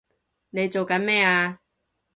[0.49, 1.59] 你做緊咩啊！